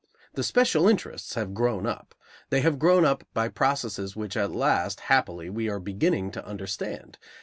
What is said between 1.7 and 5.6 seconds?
up. They have grown up by processes which at last, happily,